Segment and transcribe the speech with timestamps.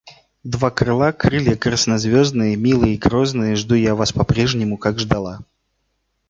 [0.43, 5.41] Два крыла, Крылья краснозвездные, Милые и грозные, Жду я вас по-прежнему, Как ждала.